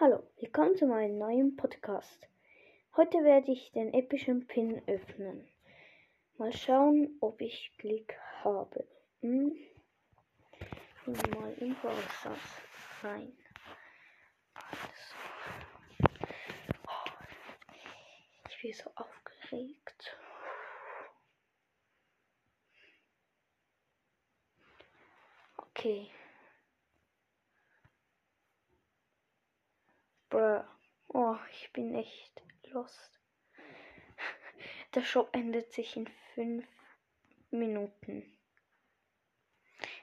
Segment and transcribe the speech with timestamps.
[0.00, 2.28] Hallo, willkommen zu meinem neuen Podcast.
[2.96, 5.48] Heute werde ich den epischen Pin öffnen.
[6.36, 8.14] Mal schauen, ob ich Glück
[8.44, 8.86] habe.
[9.22, 9.58] Hm?
[11.04, 12.38] Mal in Browsers
[13.02, 13.36] rein.
[14.54, 15.16] Also.
[18.50, 20.16] Ich bin so aufgeregt.
[25.56, 26.08] Okay.
[31.08, 33.18] Oh, ich bin echt lost.
[34.94, 36.66] Der Shop endet sich in fünf
[37.50, 38.38] Minuten.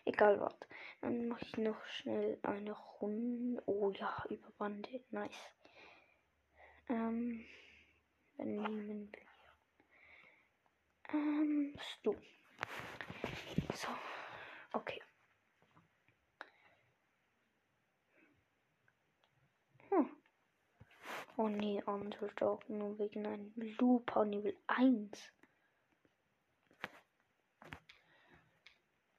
[0.06, 0.56] Egal was.
[1.02, 3.62] Dann mache ich noch schnell eine Runde.
[3.66, 5.04] Oh ja, über Bande.
[5.12, 5.32] Nice.
[6.90, 7.46] Ähm,
[8.38, 9.26] dann nehmen wir.
[11.14, 12.16] Ähm, Stu.
[13.74, 13.90] So.
[14.74, 15.02] Okay.
[21.38, 25.34] Oh nee, Underdog nur wegen einem Looper Level 1.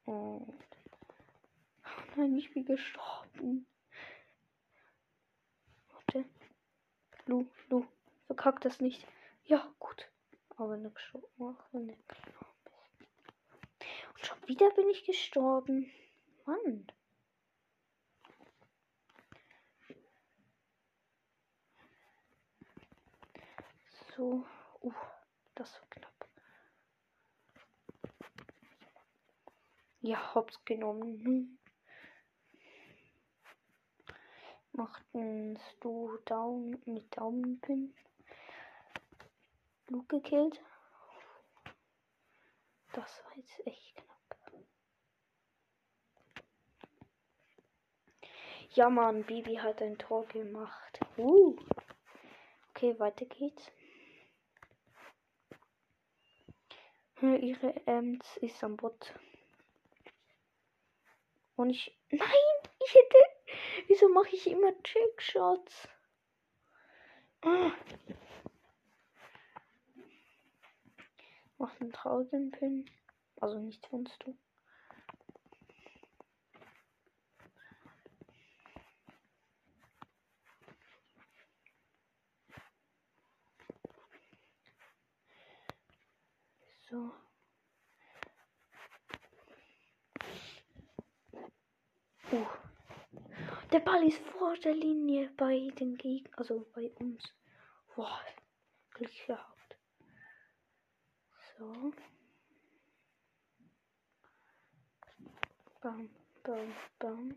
[0.07, 0.47] Oh.
[2.17, 3.67] Nein, ich bin gestorben.
[5.93, 6.25] Warte.
[7.27, 7.87] Lu, Lu,
[8.27, 9.07] verkack das nicht.
[9.45, 10.09] Ja, gut.
[10.57, 11.57] Aber ne gestorben.
[11.73, 11.97] Ne
[14.15, 15.93] Und schon wieder bin ich gestorben.
[16.47, 16.87] Mann.
[24.17, 24.45] So.
[24.83, 24.93] Uh,
[25.55, 26.29] das war knapp.
[30.01, 31.59] Ja, hops genommen.
[34.73, 37.95] Machten du Daumen mit Daumenpin.
[39.89, 40.63] Luke gekillt.
[42.93, 44.63] Das war jetzt echt knapp.
[48.71, 51.01] Ja, Mann, Bibi hat ein Tor gemacht.
[51.17, 51.57] Uh.
[52.71, 53.73] Okay, weiter geht's.
[57.21, 59.15] Ihre Ems ist am Bot.
[61.57, 61.97] Und ich.
[62.11, 62.29] Nein!
[62.85, 63.19] Ich hätte.
[63.87, 65.89] Wieso mache ich immer Trickshots?
[67.43, 67.73] Ah.
[71.59, 72.91] Mach einen traurigen.
[73.41, 74.37] Also nicht findest du.
[86.89, 87.13] So.
[92.33, 92.47] Uh.
[93.73, 97.23] Der Ball ist vor der Linie bei den Gegnern, also bei uns.
[97.95, 98.21] Boah,
[98.93, 99.77] Glück gehabt.
[101.59, 101.93] So.
[105.81, 106.09] Bam,
[106.45, 107.37] bam, bam.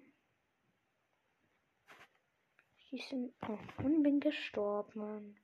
[2.78, 3.34] Schießen.
[3.48, 5.36] Oh, und bin gestorben.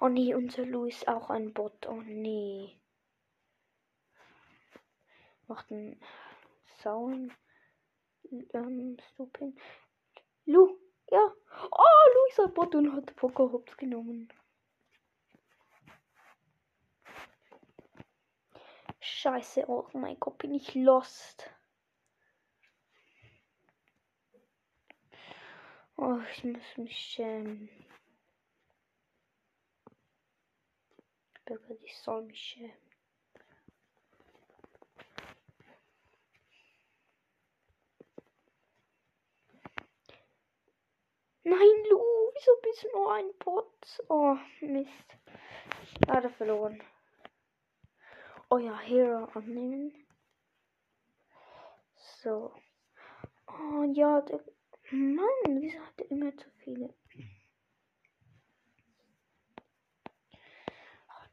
[0.00, 1.86] Oh nee, unser Lou ist auch ein Bot.
[1.88, 2.78] Oh nee.
[5.48, 6.00] Macht einen
[6.82, 7.32] sauren
[8.52, 9.58] ähm, Stupin.
[10.44, 10.78] Lu,
[11.10, 11.34] ja.
[11.70, 14.32] Oh, Lu ist ein Bot und hat Poker genommen.
[19.00, 21.50] Scheiße, oh mein Gott, bin ich lost.
[25.96, 27.68] Oh, ich muss mich schämen.
[31.48, 32.72] Bürger, ich soll mich schämen.
[41.44, 41.98] Nein, Lu,
[42.34, 44.04] wieso bist du nur ein Bot?
[44.10, 45.16] Oh, Mist.
[46.06, 46.82] Leider verloren.
[48.50, 50.06] Ja, Hero annehmen.
[51.94, 52.52] So.
[53.46, 54.44] Oh ja, der
[54.90, 56.92] Mann, wieso hat er immer zu viele?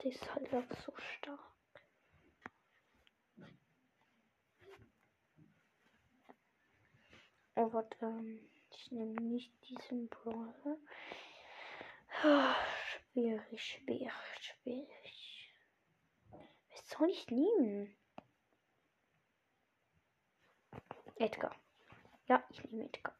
[0.05, 1.39] Die ist halt auch so stark.
[7.55, 8.39] Aber ähm,
[8.69, 10.77] ich nehme nicht diesen Brawler.
[13.13, 15.53] schwierig, schwierig, schwierig.
[16.69, 17.95] Was soll ich nehmen?
[21.15, 21.55] Edgar.
[22.27, 23.15] Ja, ich nehme Edgar.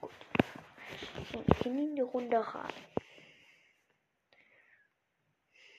[0.00, 0.12] Gut.
[1.32, 2.97] Und nehme die Runde rein.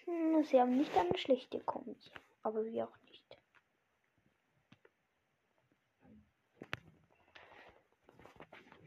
[0.10, 1.96] Hm, sie haben nicht eine schlechte Kombi.
[2.42, 3.38] Aber wir auch nicht.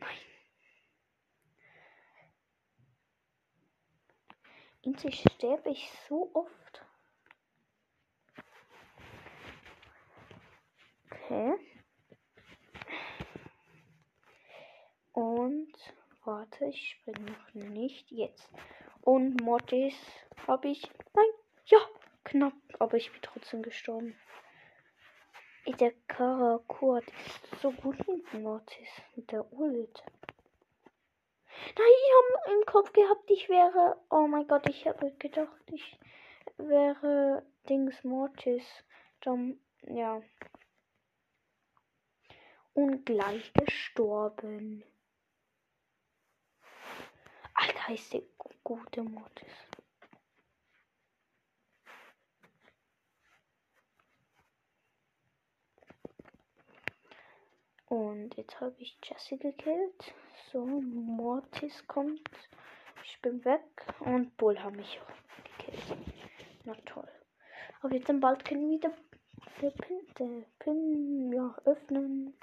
[0.00, 0.18] Nein.
[4.82, 6.84] In sich sterbe ich so oft.
[11.08, 11.54] Okay.
[15.12, 15.72] Und
[16.24, 18.50] warte, ich springe noch nicht jetzt.
[19.02, 19.94] Und Mortis
[20.46, 20.82] habe ich.
[21.14, 21.24] Nein,
[21.66, 21.78] ja,
[22.24, 24.16] knapp, aber ich bin trotzdem gestorben.
[25.78, 30.02] Der Karakurt ist so gut mit Mortis, mit der Ult.
[31.76, 33.96] Nein, ich habe im Kopf gehabt, ich wäre.
[34.10, 35.98] Oh mein Gott, ich habe gedacht, ich
[36.56, 38.64] wäre Dings Mortis.
[39.20, 40.20] Dann, ja.
[42.74, 44.82] Und gleich gestorben.
[47.54, 48.22] Alter, ist der
[48.64, 49.52] gute Mortis.
[57.92, 60.14] Und jetzt habe ich Jesse gekillt.
[60.50, 62.26] So, Mortis kommt.
[63.04, 63.60] Ich bin weg.
[64.00, 64.98] Und Bull hat mich
[65.58, 65.98] gekillt.
[66.64, 67.06] Na toll.
[67.82, 68.96] Aber jetzt dann bald können wir wieder
[69.60, 72.34] der Pin, der Pin ja, öffnen.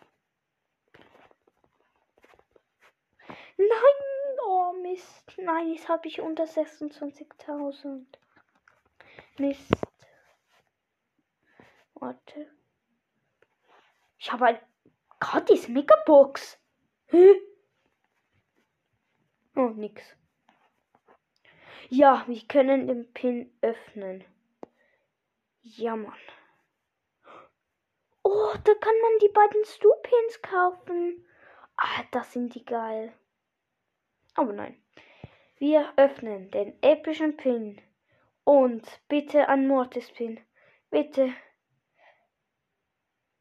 [3.57, 4.37] Nein!
[4.45, 5.33] Oh Mist.
[5.37, 8.05] Nein, jetzt habe ich unter 26.000.
[9.39, 9.73] Mist.
[11.95, 12.51] Warte.
[14.19, 14.59] Ich habe ein
[15.19, 16.57] Gratis Megabox.
[17.07, 17.41] Hä?
[19.55, 20.01] Oh, nix.
[21.89, 24.23] Ja, wir können den Pin öffnen.
[25.61, 26.13] Ja, Mann.
[28.23, 31.25] Oh, da kann man die beiden Stu-Pins kaufen.
[31.75, 33.13] Ah, das sind die geil.
[34.35, 34.81] Aber nein.
[35.57, 37.81] Wir öffnen den epischen Pin.
[38.43, 40.39] Und bitte ein Mortis-Pin.
[40.89, 41.33] Bitte.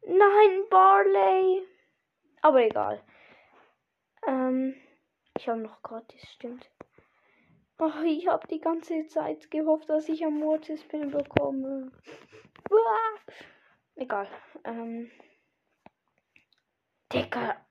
[0.09, 1.69] Nein, Barley.
[2.41, 3.05] Aber egal.
[4.27, 4.75] Ähm,
[5.37, 6.67] ich habe noch gratis, stimmt.
[7.79, 11.93] Oh, ich habe die ganze Zeit gehofft, dass ich ein Mortis-Pin bekomme.
[12.71, 13.35] Uah.
[13.97, 14.27] Egal.
[14.65, 15.11] Ähm.
[17.13, 17.63] Digga.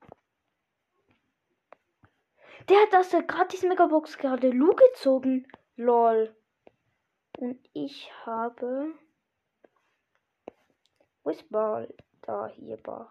[2.69, 5.48] Der hat aus der gratis Megabox gerade Lu gezogen.
[5.75, 6.36] Lol.
[7.39, 8.94] Und ich habe.
[11.24, 11.92] Wo ist Ball?
[12.27, 13.07] Da, hier Ball.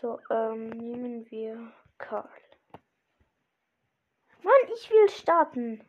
[0.00, 2.30] So, ähm, nehmen wir Karl.
[4.44, 5.84] Mann, ich will starten.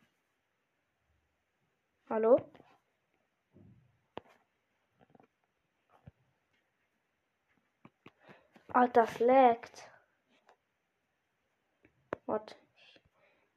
[2.10, 2.36] Hallo?
[8.74, 9.91] Ah, das laggt.
[12.32, 13.02] Warte, ich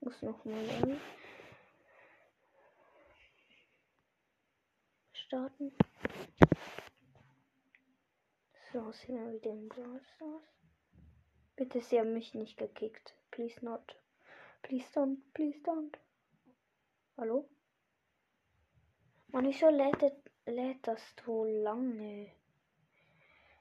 [0.00, 1.00] muss noch mal lernen.
[5.12, 5.72] starten.
[8.72, 10.00] So, sind wir wieder im Brawl.
[11.54, 13.14] Bitte, sie haben mich nicht gekickt.
[13.30, 13.96] Please not.
[14.62, 15.96] Please don't, please don't.
[17.16, 17.48] Hallo?
[19.28, 20.02] Mann, wieso lädt,
[20.46, 22.32] lädt das so lange?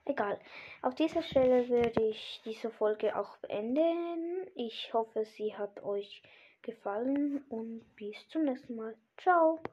[0.05, 0.37] Egal.
[0.81, 4.47] Auf dieser Stelle würde ich diese Folge auch beenden.
[4.55, 6.21] Ich hoffe, sie hat euch
[6.61, 8.95] gefallen und bis zum nächsten Mal.
[9.17, 9.59] Ciao.